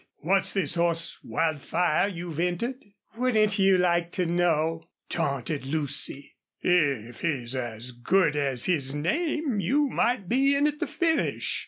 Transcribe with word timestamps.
"What's 0.21 0.51
this 0.53 0.73
hoss 0.73 1.19
Wildfire 1.23 2.07
you've 2.07 2.39
entered?" 2.39 2.83
"Wouldn't 3.17 3.59
you 3.59 3.77
like 3.77 4.11
to 4.13 4.25
know?" 4.25 4.85
taunted 5.09 5.63
Lucy. 5.63 6.37
"If 6.59 7.19
he's 7.21 7.55
as 7.55 7.91
good 7.91 8.35
as 8.35 8.65
his 8.65 8.95
name 8.95 9.59
you 9.59 9.89
might 9.89 10.27
be 10.27 10.55
in 10.55 10.65
at 10.65 10.79
the 10.79 10.87
finish.... 10.87 11.59